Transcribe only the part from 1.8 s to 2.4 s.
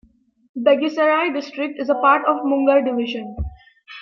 a part of